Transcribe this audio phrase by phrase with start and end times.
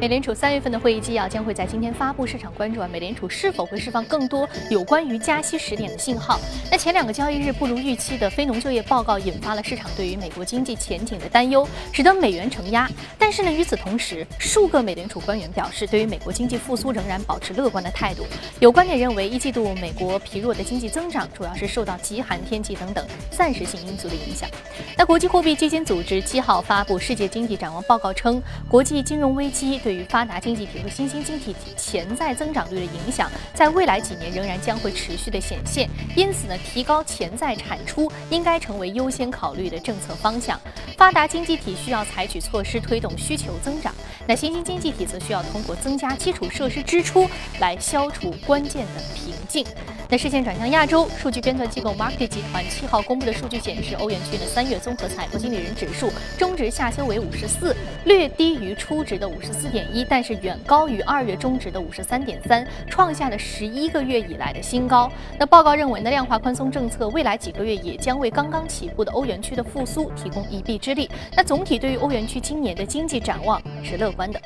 [0.00, 6.40] 美联储三月份的会议纪要将会在今天发布，市场关注啊，美联储是否会释放更多有关于加息时点的信号？
[6.70, 12.88] 那前两个交易日不如预期的非农就业报告引发了市场对于美国经济前景的担忧，使得美元承压。
[13.18, 18.24] 但是呢，与此同时，数个美联储官员表示，对于美国经济复苏仍然保持乐观的态度。
[18.58, 24.48] 有观点认为，一季度美国疲弱的经济增长主要是受到极寒天气等等暂时性因素的影响。
[24.96, 35.90] 那国际货币基金组织七号发布世界经济展望报告称，国际金融危机对对于发达经济体和新兴经济体潜在增长率的影响，在未来几年仍然将会持续的显现。
[36.14, 40.60] 因此呢，提高潜在产出应该成为优先考虑的政策方向。
[40.96, 43.92] 发达经济体需要采取措施推动需求增长，
[44.28, 47.28] 那新兴经济体则需要通过增加基础设施支出
[47.58, 49.66] 来消除关键的瓶颈。
[50.10, 65.08] 那视线转向亚洲，数据编纂机构 Market 集团七号公布的数据显示，欧元区的三月综合采购经理人指数中值下修为五十四，略低于初值的五十四点一，但是远高于二月中值的五十三点三，创下了十一个月以来的新高。
[65.38, 71.08] 那报告认为，呢量化宽松政策未来几个月也将为刚刚起步的欧元区的复苏提供一臂之力。
[71.36, 74.40] 那总体对于欧元区今年的经济展望是乐观的。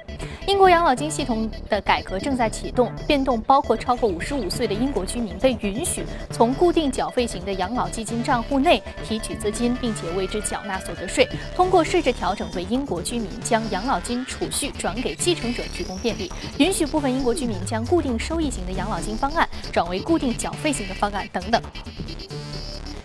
[0.47, 11.29] 英国养老金系统的改革正在启动，变动包括超过五十五岁的英国居民被允许从固定缴费型的养老基金账户内提取资金，并且为之缴纳所得税。
[11.55, 21.63] 通过税制调整，为英国居民将养老金储蓄转给继承者提供便利，允许部分英国居民将固定收益型的养老金方案转为固定缴费型的方案等等。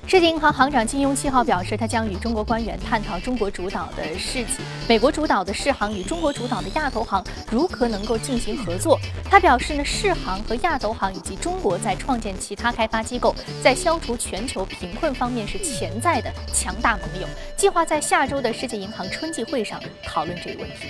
[0.09, 4.53] 世界银行行长金庸七号表示，他将与中国官员探讨中国主导的世纪、
[4.87, 8.99] 美国主导的世行与中国主导的亚投行如何能够进行合作。
[9.29, 20.87] 他表示呢，世行和亚投行以及中国在创建其他开发机构、在消除全球贫困方面是潜在的强大盟友，计划在下周的世界银行春季会上讨论这一问题。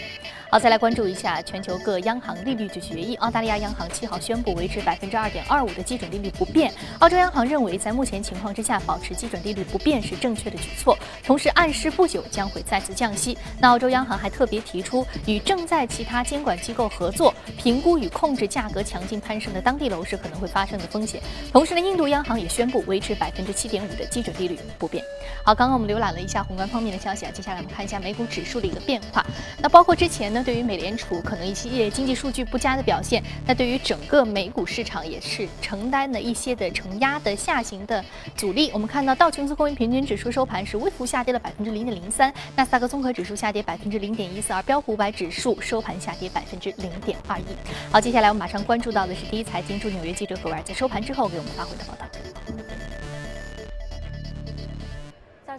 [0.52, 3.14] 好，再来关注一下全球各央行利率决议。
[3.17, 6.73] 澳大利亚央行七号宣布维持百分之二点二五的基准利率不变。
[6.97, 13.38] 澳洲央行认为，在目前情况之下，保持基准利率不变是正确的举措，同时暗示不久将会再次降息。
[13.59, 21.21] 那澳洲央行还特别提出，与正在其他监管机构合作，评估与控制价格强劲攀升的当地楼市可能会发生的风险。
[21.54, 25.04] 同时呢，印度央行也宣布维持百分之七点五的基准利率不变。
[25.43, 29.23] 好，刚刚我们浏览了一下宏观方面的消息啊，接下来我们看一下美股指数的一个变化。
[29.61, 30.39] 那包括之前呢。
[30.44, 38.04] 对于美联储可能一系列经济数据不佳的表现，那对于整个美股市场也是承担了一些的承压的下行的
[38.36, 38.70] 阻力。
[38.73, 47.44] 我们看到道琼斯工业平均指数收盘是微幅下跌了百分之零点零三，纳斯达克综合指数下跌百分之零点一四，而标普五百指数收盘下跌百分之零点二一。
[47.92, 52.68] 好，接下来我们马上关注到的是第一财经驻纽约记者葛尔在收盘之后给我们发回的报道。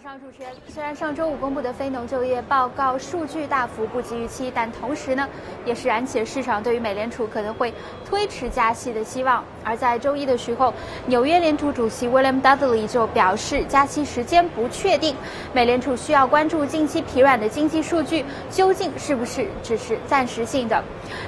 [0.01, 5.29] 上主持人，虽然上周五公布的非农就业报告数据大幅不及预期，但同时呢，
[5.63, 7.71] 也是燃起了市场对于美联储可能会
[8.03, 9.43] 推迟加息的希望。
[9.63, 10.73] 而在周一的时候，
[11.05, 15.15] 纽约联储主席 William Dudley 就表示，加息时间不确定，
[15.53, 20.83] 美联储需要关注近期疲软的经济数据究竟是不是只是暂时性的。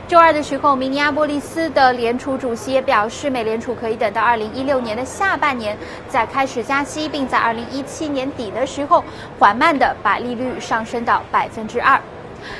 [0.07, 5.77] 周二的时候，明尼阿波利斯的联储主席也表示，美联储可以等到二零一六年的下半年
[6.09, 9.03] 再开始加息，并在二零一七年底的时候
[9.37, 11.99] 缓慢的把利率上升到百分之二。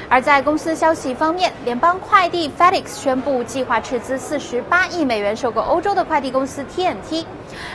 [0.10, 7.26] 而在公司消息方面，联邦快递 FedEx 宣布计划斥资四十八亿美元收购欧洲的快递公司 TNT。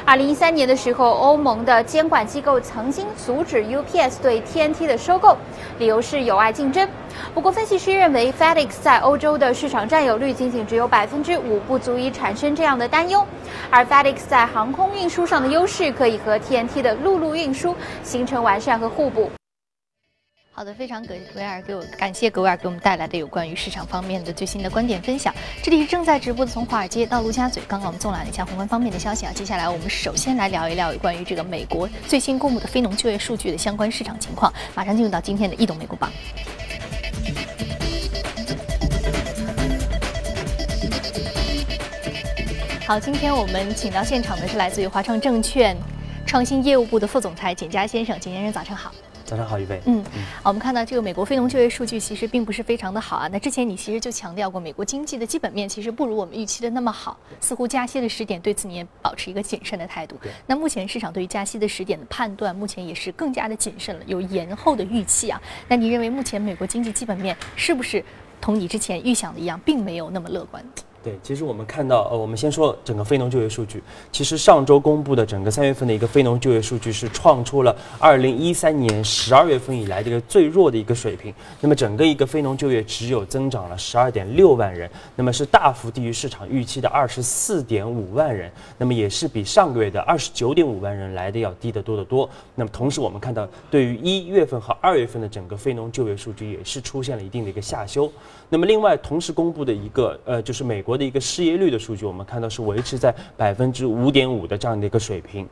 [0.05, 5.37] 二零一三年的时候，欧盟的监管机构曾经阻止 UPS 对 TNT 的收购，
[5.79, 6.89] 理由是有碍竞争。
[7.35, 13.25] 不过，分析师认为 FedEx 在欧洲的市场占有率仅仅只有百分之五，不足以产生这样的担忧。
[13.71, 19.31] 而 FedEx 在航空运输上的优势，可以和 TNT 的陆路运输形成完善和互补。
[20.59, 25.33] 好的，非常葛维尔给我感谢格维尔给我们带来的有关于市场方面的最新的观点分享。
[25.63, 27.63] 这里是正在直播的从华尔街到陆家嘴。
[27.69, 34.53] 刚刚我们纵览了一下宏观方面的消息啊，接下来我们首先来聊一聊有关于这个美国最新公布的非农就业数据的相关市场情况。
[34.75, 36.11] 马上进入到今天的异动美股榜。
[42.85, 45.77] 好，今天我们请到现场的是来自于华创证券
[46.27, 48.93] 创新业务部的副总裁简佳先生，简先生早上好。
[49.29, 49.79] 早上好，预备。
[49.85, 50.03] 嗯，
[50.43, 53.29] 我们看到这个美国非农就业数据其实并不是非常的好啊。
[53.31, 60.17] 那之前你其实就强调过，美国经济的基本面其实不如我们预期的那么好，似乎加息的时点对此你也保持一个谨慎的态度。
[60.47, 65.39] 那目前市场对于加息的时点的判断，目前也是更加的谨慎了，有延后的预期啊。
[65.69, 68.03] 那你认为目前美国经济基本面是不是
[68.41, 70.65] 同你之前预想的一样，并没有那么乐观？
[71.03, 73.83] 对，其实我们看到，呃，我们先说整个非农就业数据。
[74.11, 81.33] 其实上周公布的整个三月份的一个非农就业数据是创出了二零一三年十二月份以来的一个最弱的一个水平。
[81.61, 92.29] 那么整个一个非农就业只有增长了十二点六万人，那么是大幅低于市场预期的二十四点五万人，那么也是比上个月的二十九点五万人来的要低得多得多。
[92.57, 98.11] 那么同时我们看到，对于一月份和二月份的整个非农就业数据也是出现了一定的一个下修。
[98.51, 105.47] 那么另外同时公布的一个，呃，就是美国的一个失业率的数据，我们看到是维持在百分之五点五的这样的一个水平。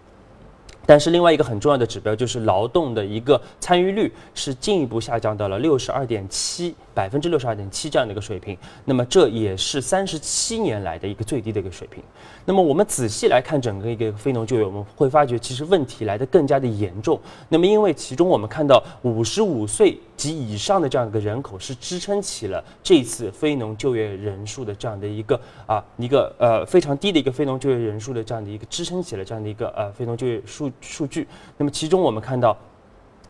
[0.86, 12.02] 但是另外一个很重要的指标就是劳动的一个参与率是进一步下降到了六十二点七百分之六十二点七这样的一个水平，那么这也是三十七年来的一个最低的一个水平。
[12.44, 17.20] 那么我们仔细来看整个一个非农就业，我们会发觉其实问题来的更加的严重。
[17.48, 31.26] 那么因为其中我们看到五十五岁及以上的这样一个人口是支撑起了这次非农就业人数的这样的一个啊一个呃非常低的一个非农就业人数的这样的一个支撑起了这样的一个呃非农就业数数据。
[31.56, 32.56] 那么其中我们看到。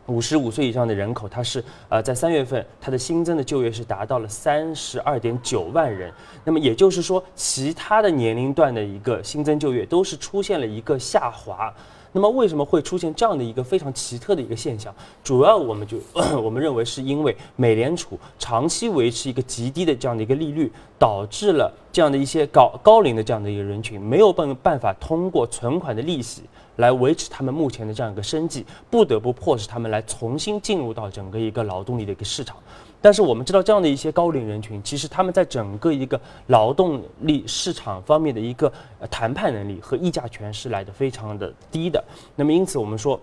[0.09, 6.09] 五十五岁以上的人口，它是呃在三月份，它的新增的就业是达到了三十二点九万人。
[6.45, 11.73] 那么也就是说，其他的年龄段的一个新增就业都是出现了一个下滑。
[12.13, 14.95] 那么为什么会出现这样的一个非常奇特的一个现象？
[15.25, 15.97] 主要我们就
[16.41, 26.43] 我们认为是因为美联储长期维持一个极低的这样的一个利率，导致了这样的一些高高龄的这样的一个人群没有办办法通过存款的利息。
[26.77, 32.57] 来维持他们目前的这样一个生计，不得不迫使他们来重新进入到整个一个劳动力的一个市场。
[32.99, 38.71] 但是我们知道，这样的一些高龄人群，其实他们在整个一个劳动力市场方面的一个
[39.11, 42.03] 谈判能力和议价权是来的非常的低的。
[42.35, 43.19] 那么因此，我们说，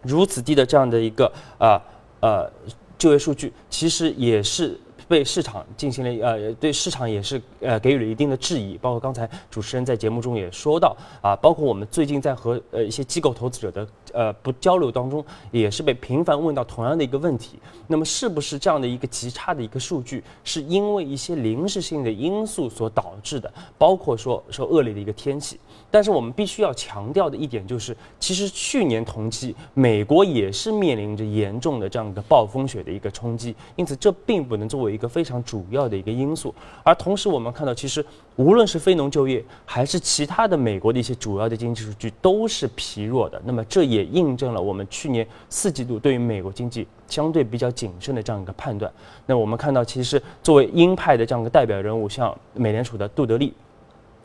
[0.00, 1.80] 如此低的这样的一个啊
[2.20, 2.50] 呃
[2.96, 4.80] 就业数据，其实也是。
[5.08, 25.58] 对市场进行了呃，对市场也是呃给予了一定的质疑，包括刚才主持人在节目中也说到啊，包括我们最近在和呃一些机构投资者的呃不交流当中，也是被频繁问到同样的一个问题，那么是不是这样的一个极差的一个数据，是因为一些临时性的因素所导致的，包括说说恶劣的一个天气。
[25.90, 36.52] 但是我们必须要强调的一点就是，其实去年同期美国也是面临着严重的这样一个暴风雪的一个冲击，因此这并不能作为一个非常主要的一个因素。
[36.82, 38.04] 而同时我们看到，其实
[38.36, 43.40] 无论是非农就业还是其他的美国的一些主要的经济数据都是疲弱的。
[43.44, 48.92] 那么这也印证了我们去年四季度对于美国经济相对比较谨慎的这样一个判断。
[49.26, 53.54] 那我们看到，其实作为鹰派的这样一个代表人物，像美联储的杜德利。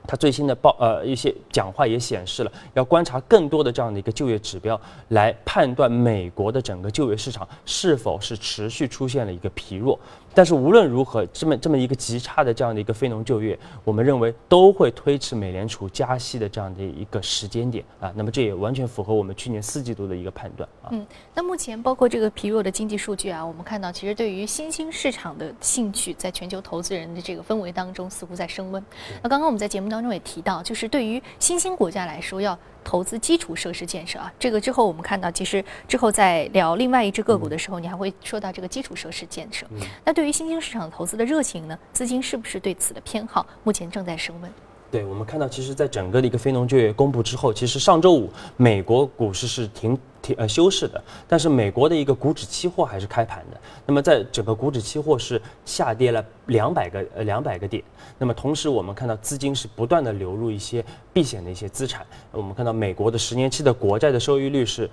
[0.08, 4.80] 他最新的报呃一些讲话也显示了，要观察更多的这样的一个就业指标，
[5.10, 10.00] 来判断美国的整个就业市场是否是持续出现了一个疲弱。
[10.34, 18.12] 但是无论如何，这么这么一个极差的这样的一个非农就业，我们认为都会推迟美联储加息的这样的一个时间点啊。
[18.16, 20.90] 那么这也完全符合我们去年四季度的一个判断啊。
[20.92, 28.84] 嗯，那目前包括这个疲弱的经济数据啊，我们看到其实对于新兴市场的兴趣，在全球投资人的这个氛围当中似乎在升温。
[29.22, 32.58] 那刚刚我们在节目当中也提到，就是对于新兴国家来说要。
[32.90, 39.68] 投资基础设施建设啊，这个之后我们看到，其实之后在聊另外一只个股的时候，你还会说到这个基础设施建设。
[40.04, 44.52] 那对于新兴市场投资的热情呢，资金是不是对此的偏好目前正在升温？
[44.90, 48.28] 对我们看到，其实，在整个的一个非农就业公布之后，其实上周五
[48.58, 53.58] 美国股市是停停呃休市的，但是美国的一个股指期货还是开盘的。
[53.86, 57.84] 那么，在整个股指期货是下跌了两百个呃两百个点。
[58.18, 62.06] 那么，同时我们看到资金是不断的流入一些避险的一些资产。
[62.32, 64.90] 我们看到美国的十年期的国债的收益率是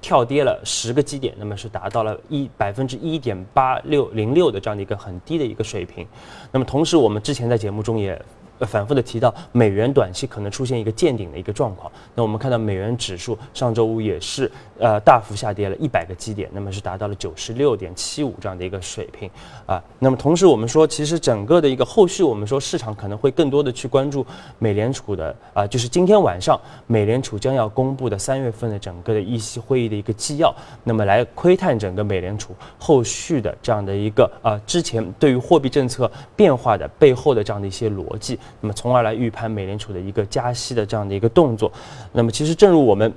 [0.00, 6.06] 跳跌了十个基点，那么是达到了一百分之一点八六零六的这样的一个很低的一个水平。
[6.52, 8.20] 那么，同时我们之前在节目中也。
[8.60, 19.28] 反复的提到美元短期可能出现一个见顶的一个状况，那我们看到美元指数上周五也是呃大幅下跌了一百个基点，那么是达到了九十六点七五这样的一个水平
[19.66, 19.82] 啊。
[19.98, 24.24] 那么同时我们说，其实整个的一个后续，我们说市场可能会更多的去关注
[24.58, 38.38] 美联储的啊，就是今天晚上美联储将要公布的三月份的整个的议息会议的一个纪要，那么来窥探整个美联储后续的这样的一个啊之前对于货币政策变化的背后的这样的一些逻辑。
[38.60, 41.70] 那么，从而来预判美联储的一个加息的这样的一个动作。
[42.12, 43.12] 那么，其实正如我们，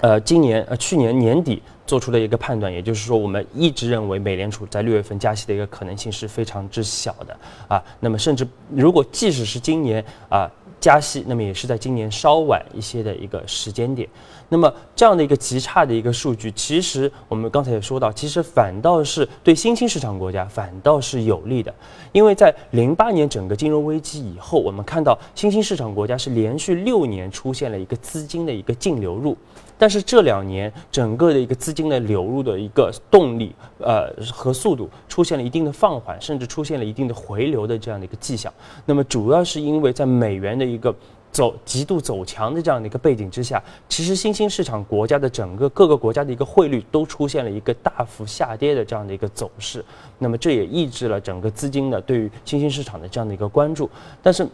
[0.00, 7.36] 呃，今年呃去年年底做出的一个判断，也就是说，我们一直认为美联储在六月份加息的一个可能性是非常之小的
[7.68, 7.82] 啊。
[8.00, 10.50] 那么，甚至如果即使是今年啊。
[10.80, 14.08] 加息，那么也是在今年稍晚一些的一个时间点。
[14.48, 21.74] 那么这样的一个极差的一个数据，其实我们刚才也说到，其实反倒是对新兴市场国家反倒是有利的，
[22.12, 29.36] 因为在零八年整个金融危机以后，我们看到新兴市场国家是连续六年出现了一个资金的一个净流入。
[29.78, 38.52] 但是这两年整个的一个资金的流入的一个动力，呃和速度出现了一定的放缓，甚至出现了一定的回流的这样的一个迹象。
[38.84, 40.94] 那么主要是因为在美元的一个
[41.30, 49.84] 走极度走强的这样的一个背景之下，其实新兴市场国家的整个各个国家的一个汇率都出现了一个大幅下跌的这样的一个走势。
[50.18, 53.88] 那么这也抑制了整个资金的对于新兴市场的这样的一个关注。
[54.22, 54.44] 但是。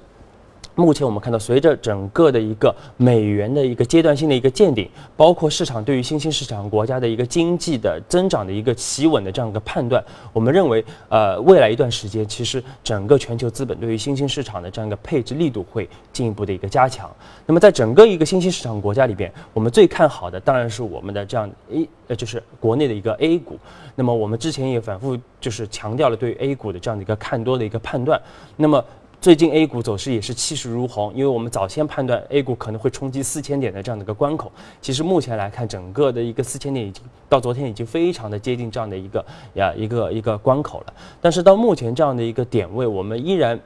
[0.77, 17.09] 目前我们看到，随着整个的一个美元的一个阶段性的一个见顶，包括市场对于新兴市场国家的一个经济的增长的一个企稳的这样一个判断，我们认为，呃，未来一段时间，其实整个全球资本对于新兴市场的这样一个配置力度会进一步的一个加强。
[17.47, 23.57] 那么，在整个一个新兴市场国家里边，我们最看好的当然是我们的这样 A，呃，就是国内的一个 A 股。
[23.95, 28.21] 那么，我们之前也反复就是强调了对 A 股的这样的一个看多的一个判断。
[28.57, 28.85] 那么。
[29.25, 34.53] 最近 A 股走势也是气势如虹，因为我们早先判断 A 股可能会冲击四千点的这样的一个关口。
[34.83, 40.93] 其实目前来看，整个的一个四千点已经到昨天已经非常的接近这样的一个呀一个一个关口了。
[41.23, 43.59] 但是到目前这样的一个点位，我们依然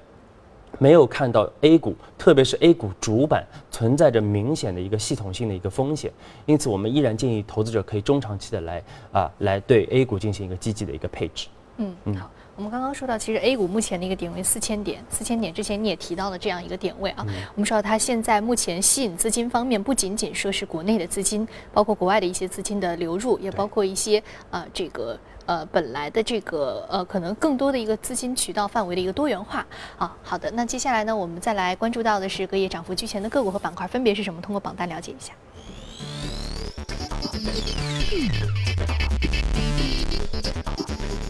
[0.79, 6.13] 没有看到 A 股，特别是 A 股主板存在着明显的一个系统性的一个风险。
[6.47, 11.49] 因此，我们依然建议投资者可以中长期的来啊来对 A 股进行一个积极的一个配置。
[11.79, 12.31] 嗯嗯好。
[12.59, 17.25] 我们刚刚说到，其实 A 股目前的一个点位四千点，四千点之前你也提到了这样一个点位啊。
[17.55, 29.65] 我们说到它现在目前吸引资金方面，不仅仅说是国内的资金，包括国外的一些资金的流入，也包括一些呃这个呃本来的这个呃可能更多的一个资金渠道范围的一个多元化
[29.97, 30.17] 啊。
[30.25, 34.43] 好的，那接下来呢，我们再来关注到的是隔夜涨幅居前的个股和板块分别是什么？
[34.43, 35.33] 通过榜单了解一下。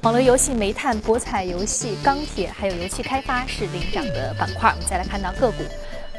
[0.02, 4.70] 网络游戏、煤炭、博彩游戏、钢铁，还有油气开发是领涨的板块。
[4.70, 5.64] 我们再来看到个股。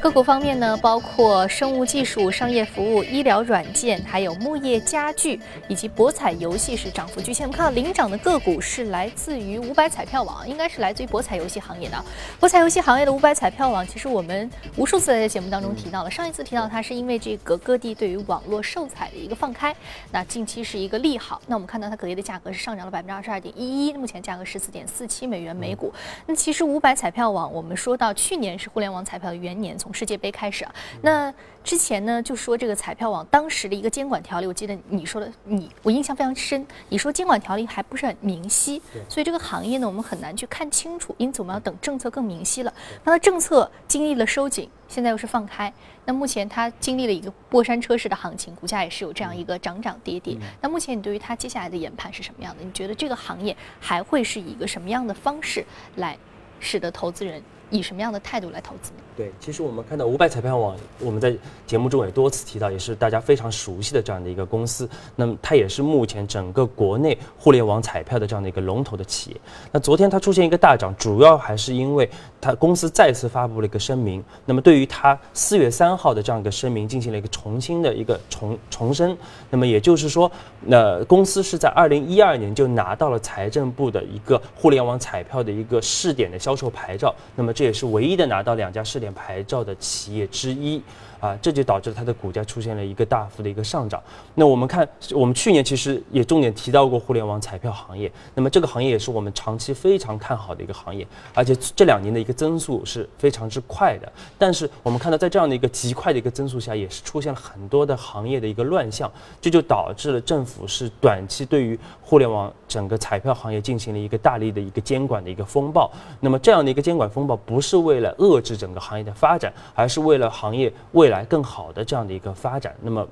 [0.00, 5.38] 个股方面呢，包括生物技术、商业服务、医疗软件，还有木业家具
[5.68, 7.46] 以及博彩游戏是涨幅居前。
[7.46, 12.02] 我们看到领涨的个股是来自于五百彩票网，应该是来自于博彩游戏行业的。
[12.38, 16.10] 博彩游戏行业的五百彩票网，其实我们无数次在节目当中提到了。
[16.10, 19.76] 上一次提到它是因为这个各地对于网络售彩的一个放开，
[20.10, 21.42] 那近期是一个利好。
[21.46, 25.92] 那我们看到它隔夜的价格是上涨了百分之二十二点一一，目前价格十四点四七美元每股。
[26.24, 36.64] 那其实五百彩票网，我们说到去年是互联网彩票的元年，从从世界杯开始啊，那之前呢就说这个彩票网当时的一个监管条例，我记得你说的，你我印象非常深。
[36.90, 42.72] 你说监管条例还不是很明晰，所以这个行业呢我们很难去看清楚，因此我们要等政策更明晰了。
[43.02, 45.72] 那它政策经历了收紧，现在又是放开，
[46.04, 50.38] 那目前它经历了一个过山车式的行情，股价也是有这样一个涨涨跌跌。
[50.60, 52.62] 那目前你对于它接下来的研判是什么样的？
[52.62, 55.66] 你觉得这个行业还会是以一个什么样的方式
[55.96, 56.16] 来
[56.60, 57.42] 使得投资人？
[57.72, 58.98] 以什么样的态度来投资呢？
[59.20, 61.36] 对，其实我们看到五百彩票网，我们在
[61.66, 64.88] 节目中也多次提到，也是大家非常熟悉的这样的一个公司。
[65.14, 69.36] 那么它也是目前整个国内互联网彩票的这样的一个龙头的企业。
[69.70, 72.08] 那昨天它出现一个大涨，主要还是因为
[72.40, 74.24] 它公司再次发布了一个声明。
[74.46, 79.14] 那么对于它四月三号的这样一个声明进行了一个重新的一个重重申。
[79.50, 87.14] 那么也就是说，那公司是在二零一二年就拿到了财政部的一个互联网彩票的一个试点的销售牌照。
[87.36, 90.82] 那么这也是唯一的拿到两家试点牌照的企业之一。
[91.20, 94.02] 啊，这就导致它的股价出现了一个大幅的一个上涨。
[94.34, 98.10] 那我们看，我们去年其实也重点提到过互联网彩票行业。
[98.34, 104.10] 那么这个行业也是我们长期非常看好的一个行业，而且这两年的一个增速是非常之快的。
[104.38, 109.12] 但是我们看到，在这样的一个极快的一个增速下，也是出现了很多的行业的一个乱象，
[109.42, 115.92] 这就导致了政府是短期对于互联网整个彩票行业进行了一个大力的一个监管的一个风暴。
[116.18, 123.06] 那么这样的一个监管风暴，不是为了遏制整个行行业的发展，而是为了行业未来更好的这样的一个发展，那么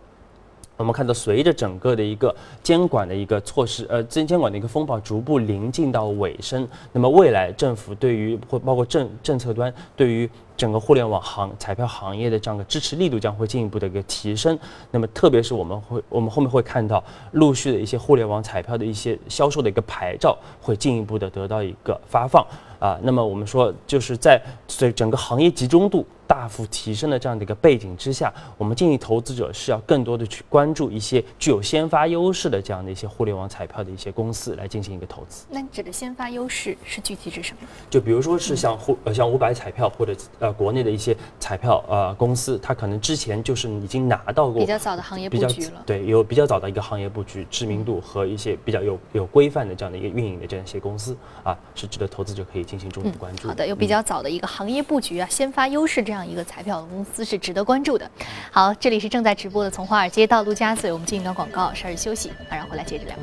[0.76, 14.58] 我们看到，随着整个的一个监管的一个措施，呃，监监管的一个风暴逐步临近到尾声，那么未来政府对于或包括政政策端对于整个互联网行彩票行业的这样的支持力度将会进一步的一个提升。
[14.90, 22.44] 那么特别是我们会我们后面会看到陆续的一些互联网彩票的一些销售的一个牌照会进一步的得到一个发放
[22.78, 22.98] 啊。
[23.02, 26.04] 那么我们说就是在随整个行业集中度。
[26.28, 35.46] 大幅提升的这样的一个背景之下，我们建议投资者是要更多的去关注一些具有先发优势的这样的一些互联网彩票的一些公司来进行一个投资。
[35.48, 37.66] 那你指的先发优势是具体指什么？
[37.88, 45.82] 就比如说是像互呃像五百彩票或者呃呃国内的一些彩票呃公司，它可能之前就是已经拿到过比较早的行业布局了。
[45.84, 53.48] 对，有比较早的一个行业布局、知名度和一些比较有有规范的这样的一个运营的这样一些公司啊，是值得投资者可以进行重点关注。
[53.48, 58.10] 好的，有比较早的一个行业布局啊，先发优势这样一个彩票公司是值得关注的。
[58.50, 63.14] 好，这里是正在直播的从华尔街到陆家嘴，我们进一段广告，稍事休息，马上回来接着聊。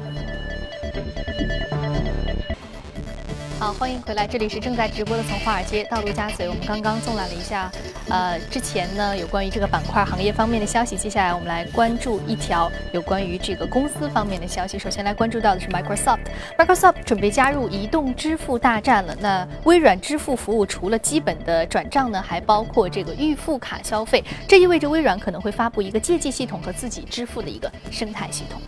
[3.58, 6.50] 好，欢迎回来，这里是正在直播的从华尔街到陆家嘴。
[6.50, 7.72] 我们刚刚纵览了一下，
[8.10, 10.98] 呃，之前呢有关于这个板块行业方面的消息。
[10.98, 14.78] 接下来我们来关注一条有关于这个公司方面的消息。
[14.78, 19.16] 首先来关注到的是 Microsoft，Microsoft 准备加入移动支付大战了。
[19.22, 24.22] 那微软支付服务除了基本的转账呢，还包括这个预付卡消费。
[24.50, 28.62] 这意味着微软可能会发布一个借记系统和自己支付的一个生态系统。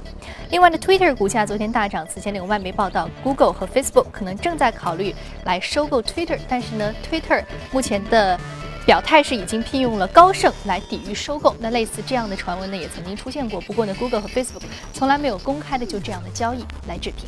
[0.50, 2.08] 另外呢，Twitter 股价昨天大涨。
[2.08, 5.14] 此前有外媒报道，Google 和 Facebook 可能正在考虑
[5.46, 8.40] 来收购 Twitter，但是呢，Twitter 目前的
[8.86, 11.56] 表态是已经聘用了高盛来抵御收购。
[11.60, 13.60] 那类似这样的传闻呢，也曾经出现过。
[13.62, 17.28] 不过呢，Google 和 Facebook 从来没有公开的就这样的交易来置评。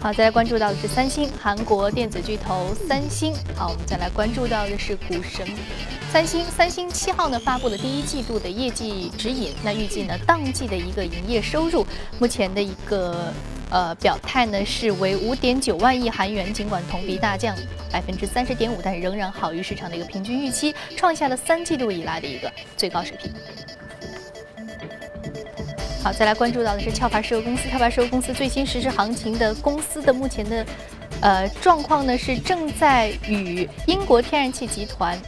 [0.00, 3.32] 好，再来关注到的是三星，韩国电子巨头三星。
[3.54, 5.46] 好，我们再来关注到的是股神。
[6.10, 11.86] 三星三星七号呢发布了第一季度的业绩指引，那预计呢当季的一个营业收入，
[12.18, 13.32] 目前的一个
[13.72, 17.56] 呃表态呢是为五点九万亿韩元，尽管同比大降
[17.90, 23.32] 百分之三十点五，但仍然好于市场的一个平均预期，创下了三季度以来的一个最高水平。
[26.04, 30.66] 好，再来关注到的是壳牌石油公司，壳牌石油公司最新实时行情的公司的目前的
[31.20, 35.18] 呃状况呢是正在与英国天然气集团。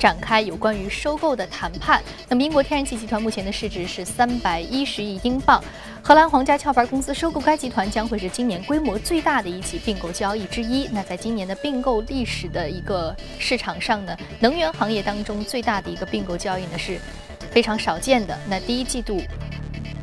[0.00, 2.02] 展开有关于收购的谈判。
[2.26, 5.62] 那么，英国天然气集团目前的市值是三百一十亿英镑。
[6.02, 10.88] 荷兰皇家壳牌公司收购该集团将会是今年规模最大的一起并购交易之一。
[10.90, 16.98] 那在今年的并购历史的一个市场上呢，能源行业当中最大的一个并购交易呢是
[17.50, 18.38] 非常少见的。
[18.48, 19.20] 那第一季度。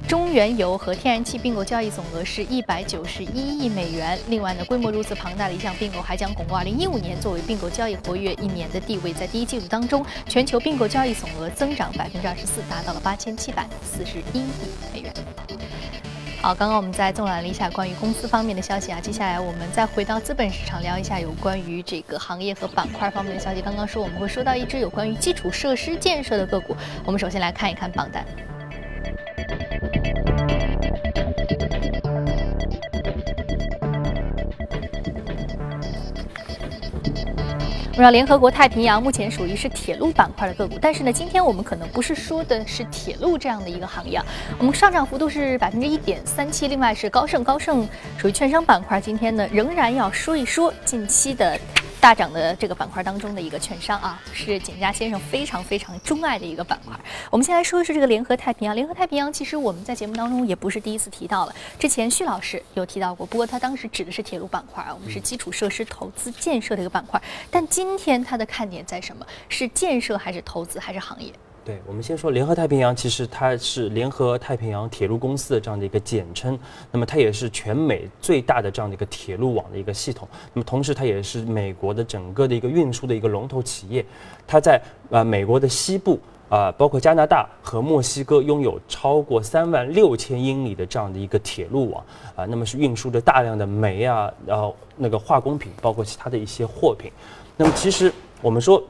[0.08, 4.18] 中原油和天然气并购交易总额是一百九十一亿美元。
[4.30, 9.14] 另外呢，规模如此庞大的一项并购，还将巩固2015年作为并购交易活跃一年的地位。
[9.14, 14.50] 在第一季度当中，全球并购交易总额增长百分之二十四，达到了八千七百四十一亿
[14.94, 15.14] 美元。
[16.42, 23.62] 好，刚刚我们在纵览了一下关于公司方面的消息啊，接下来我们再回到资本市场聊一下有关于这个行业和板块方面的消息。
[23.62, 28.26] 刚刚说我们会说到一只有关于基础设施建设的个股，我们首先来看一看榜单。
[37.98, 44.22] 我知道联合国太平洋目前属于是铁路板块的个股，但是呢，今天我们可能不是说的是铁路这样的一个行业，
[44.60, 46.68] 我们上涨幅度是百分之一点三七。
[46.68, 51.60] 另外是高盛，高盛属于券商板块，今天呢仍然要说一说近期的。
[52.00, 56.98] 大涨的这个板块当中的一个券商啊，是景家先生非常非常钟爱的一个板块。
[57.30, 58.76] 我们先来说一说这个联合太平洋。
[58.76, 67.22] 联合太平洋其实我们在节目当中也不是第一次提到了，之前旭老师有提到过，不过他当时指的是铁路板块啊，我们是基础设施投资建设的一个板块。
[67.52, 69.26] 但今天它的看点在什么？
[69.50, 71.34] 是建设还是投资还是行业？
[71.68, 76.58] 对，我们先说联合太平洋，其实它是联合太平洋铁路公司的这样的一个简称。
[76.94, 80.26] 那么它也是全美最大的这样的一个铁路网的一个系统。
[80.54, 84.06] 那么同时它也是美国的整个的一个运输的一个龙头企业。
[84.48, 92.02] 它在呃美国的西部啊，包括加拿大和墨西哥，拥有超过三万六千英里的这样的一个铁路网
[92.38, 92.46] 啊。
[92.46, 97.12] 那么是运输着大量的煤啊，然后那个化工品，包括其他的一些货品。
[97.58, 98.10] 那么其实
[98.42, 98.82] 我们说。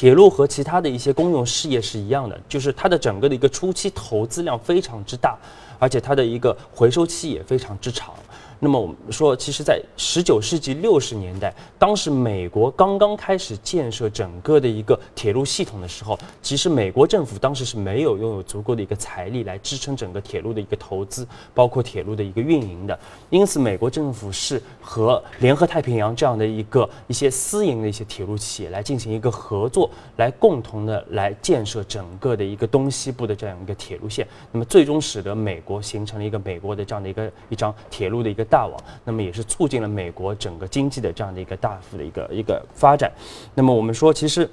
[0.00, 5.36] 铁路和其他的一些公用事业是一样的，就是它的整个的一个初期投资量非常之大，
[5.78, 8.14] 而且它的一个回收期也非常之长。
[8.62, 22.98] 那么我们说，其实，在十九世纪六十年代，当时美国刚刚开始建设整个的一个铁路系统的时候，其实美国政府当时是没有拥有足够的一个财力来支撑整个铁路的一个投资，包括铁路的一个运营的。
[23.30, 34.28] 因此，美国政府是和联合太平洋这样的一个一些私营的一些铁路企业来进行一个合作，来共同的来建设整个的一个东西部的这样一个铁路线。
[34.52, 38.46] 那么，最终使得美国形成了一个美国的这样的一个一张铁路的一个。
[38.50, 43.10] 大网，那么也是促进了美国整个经济的这样的一个大幅的一个一个发展。
[43.54, 44.50] 那么我们说，其实，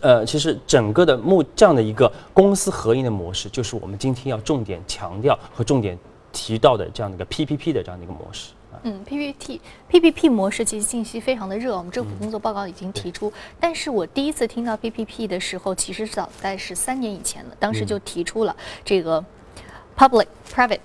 [0.00, 5.96] 呃，其实整个的目这样的一个公司合营的模式，就是我们今天要重点强调和重点
[6.32, 8.52] 提到的这样的一个 PPP 的这样的一个模式。
[8.84, 13.32] 嗯，PPT PPP 模式其实信息非常的热，我们政府工作报告已经提出。
[13.58, 19.24] 但是我第一次听到 PPP 的时候，其实早在是三年以前了，当时就提出了这个
[19.96, 20.78] Public Private。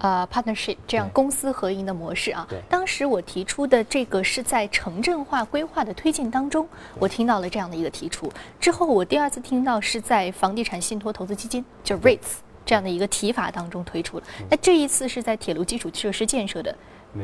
[0.00, 2.60] 呃 partnership 这样公私合营的模式啊对。
[2.68, 6.66] 当时我提出的这个是在城镇化规划的推进当中，
[6.98, 8.30] 我听到了这样的一个提出。
[8.58, 14.24] 之后我第二次听到是在房地产信托投资基金，就 REITs 这样的一个提法当中推出了。
[14.48, 16.74] 那这一次是在铁路基础设施建设的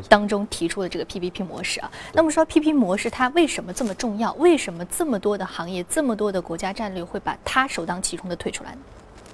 [0.09, 1.91] 当中提出的这个 PPP 模式啊。
[2.13, 4.33] 那么说 PP 模式它为什么这么重要？
[4.35, 8.79] 为什么这么多的行业、这么多的国家战略会把它首当其冲的推出来呢？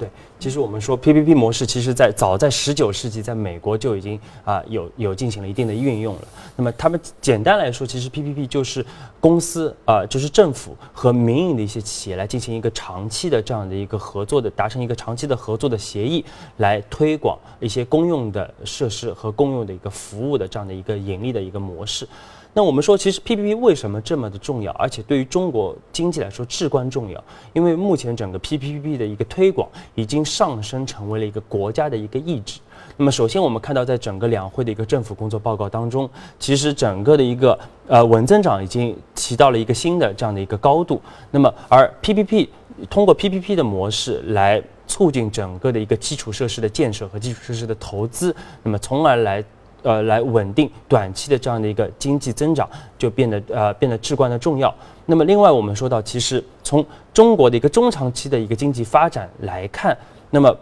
[0.03, 0.11] 对，
[0.41, 6.23] 其实我们说 PPP 模式，其实在早在十九世纪，在美国就已经啊、有有进行了一定的运用了。
[6.57, 8.85] 那么他们简单来说，其实 PPP 就是
[9.21, 16.25] 公司啊、就是政府和民营的一些企业来进行一个长期的这样的一个合作的，达成一个长期的合作的协议，
[16.57, 22.09] 来推广一些公用的设施和公用的一个服务的这样的一个盈利的一个模式。
[22.55, 27.25] 那我们说，其实 PPP 为什么这么的重要，而且对于中国经济来说至关重要？
[27.55, 32.61] 因为目前整个 PPP 的一个推广已经上升成为了一个国家的一个意志。
[32.99, 41.01] 那么，首先我们看到，在整个两会的一个政府工作报告当中，其实整个的一个呃稳增长已经提到了一个新的这样的一个高度。
[41.31, 42.49] 那么，而 PPP
[42.91, 49.43] 通过 PPP 的模式来促进整个的一个基础设施的建设和基础设施的投资，那么从而来
[49.83, 52.69] 呃来稳定短期的这样的一个经济增长，
[52.99, 54.75] 就变得呃变得至关的重要。
[55.07, 59.97] 那么另外我们说到，其实从中国的一个中长期的一个经济发展来看，
[60.31, 60.57] 那么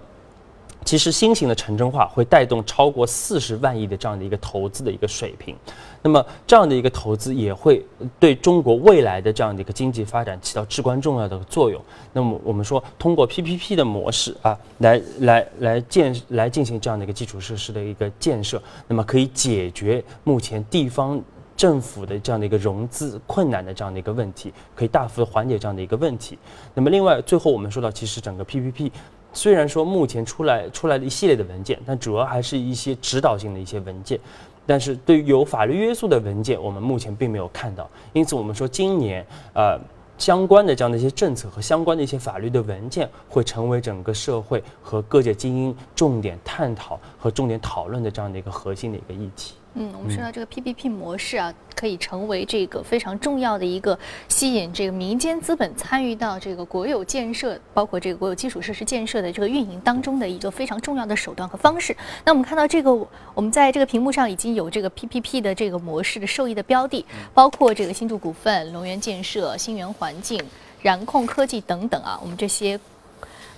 [0.84, 5.54] 其实新型的城镇化会带动超过四十万亿的这样的一个投资的一个水平，
[6.02, 7.84] 那么这样的一个投资也会
[8.18, 11.80] 对中国未来的这样的一个经济发展起到至关重要的作用。
[12.12, 21.22] 那么我们说，通过 PPP 的模式啊，来来来建来进行这样的一个基础设施的一个建设，那么可以解决目前地方。
[21.56, 26.38] 政府的这样的一个融资困难的这样的一个问题，可以大幅缓解这样的一个问题。
[26.72, 28.90] 那么另外，最后我们说到，其实整个 PPP
[29.32, 34.18] 虽然说目前出来出来的一系列的文件，但主要还是一些指导性的一些文件。
[34.66, 37.88] 但是对于有法律约束的文件，我们目前并没有看到。
[38.12, 39.78] 因此，我们说今年呃
[40.16, 49.54] 相关的这样的一些政策和相关的一些法律的文件，会成为整个社会和各界精英重点探讨和重点讨论的这样的一个核心的一个议题。
[49.74, 53.96] 嗯，我们说到这个 PPP 模式啊，可以成为这个非常重要的一个
[54.28, 61.96] 吸引这个民间资本参与到这个国有建设，包括这个国有基础设施建设的这个运营当中的一个非常重要的手段和方式。
[62.24, 62.92] 那我们看到这个，
[63.32, 70.42] 我们在这个屏幕上已经有这个 PPP 的这个模式的受益的标的，包括这个新筑股份、龙源建设、新源环境、
[70.82, 72.78] 燃控科技等等啊，我们这些。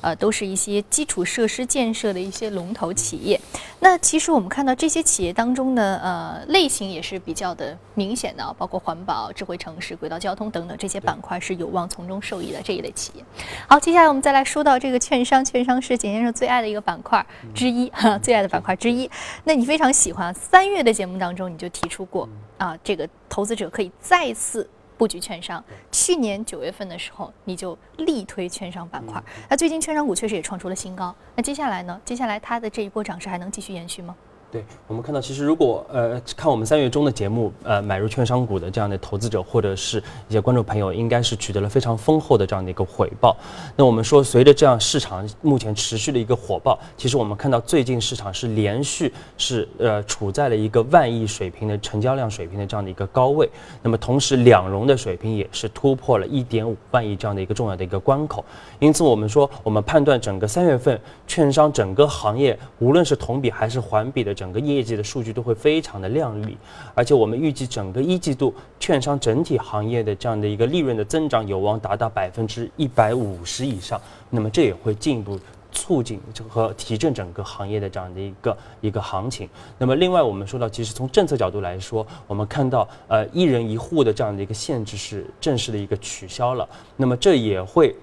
[0.03, 3.41] 呃，都是一些基础设施建设的一些龙头企业。
[3.81, 13.25] 那其实我们看到这些企业当中呢，呃，类型也是比较的明显的啊，包括环保、智慧城市、轨道交通等等这些板块是有望从中受益的这一类企业。
[13.69, 19.11] 好，接下来我们再来说到这个券商，券商是简先生最爱的一个板块之一，哈，最爱的板块之一。
[19.45, 24.69] 那你非常喜欢，三月的节目当中你就提出过啊，这个投资者可以再次。
[25.03, 25.61] 布局券商，
[25.91, 29.21] 去年九月份的时候，你就力推券商板块。
[29.51, 31.13] 那最近券商股确实也创出了新高。
[31.35, 32.01] 那接下来呢？
[32.05, 34.15] 接下来它的这一波涨势还能继续延续吗？
[34.53, 39.97] 对我们看到，其实如果呃看我们三月中的节目，呃买入券商股的这样的投资者或者是
[40.29, 43.35] 一些观众朋友，应该是取得了非常丰厚的这样的一个回报。
[43.75, 53.49] 那我们说，随着这样市场目前持续的一个火爆，其实我们看到最近市场是连续是呃处在了一个万亿水平的成交量水平的这样的一个高位。
[53.83, 58.45] 那么同时两融的水平也是突破了一点五万亿这样的一个重要的一个关口。
[58.81, 64.42] 因此我们说，我们判断整个三月份券商整个行业，无论是同比还是环比的。
[64.43, 66.59] 整个业绩的数据都会非常的亮丽，
[66.97, 74.01] 而且我们预计整个一季度券商整体行业的这样的一个利润的增长有望达到百分之一百五十以上，
[74.31, 75.39] 那么这也会进一步
[75.71, 79.49] 促进和提振整个行业的这样的一个一个行情。
[79.79, 87.95] 那么另外我们说到，其实从政策角度来说，我们看到呃一人一户的这样的一个限制是正式的一个取消了，那么这也会。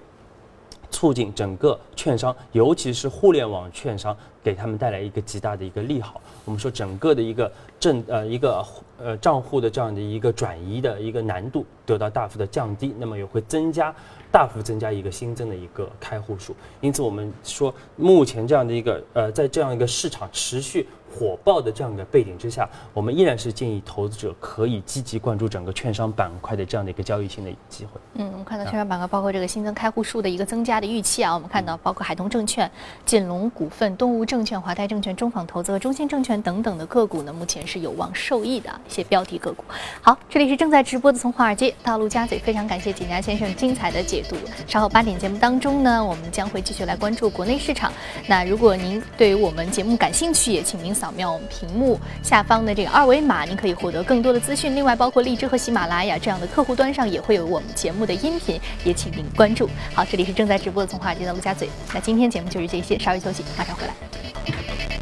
[0.90, 6.20] 促进整个券商，尤其是互联网券商，给他们带来一个极大的一个利好。
[6.44, 8.64] 我们说整个的一个正呃一个
[8.98, 13.94] 呃账户的这样的一个转移的一个难度得到大幅的降低，那么也会增加
[14.32, 16.54] 大幅增加一个新增的一个开户数。
[16.80, 20.86] 因此我们说，目前这样的一个呃在这样一个市场持续。
[21.12, 28.00] 火爆的这样一个背景之下，我们依然是建议投资者可以积极关注整个券商板块的这样的一个交易性的机会。
[28.14, 32.70] 嗯，我们看到券商板块包括这个新增开户数的一个增加的预期啊，我们看到包括海通证券、
[33.04, 39.64] 锦龙股份、东吴证券、华泰证券、中纺投资和中信证券等等的个股呢，目前是有望受益的一些标的个股。
[40.00, 44.36] 好，这里是正在直播的从华尔街到陆家嘴，非常感谢景家先生精彩的解读。
[44.68, 47.92] 稍后八点节目当中呢，我们将会继续来关注国内市场。
[48.28, 50.94] 那如果您对于我们节目感兴趣，也请您。
[51.00, 54.76] 扫描我们屏幕下方的这个二维码，您可以获得更多的资讯。
[54.76, 59.66] 另外，包括荔枝和喜马拉雅这样的客户端上也会有我们节目的音频，也请您关注。
[59.94, 61.70] 好，这里是正在直播的从华尔街到陆家嘴。
[61.94, 64.99] 那今天节目就是这些，稍微休息，马上回来。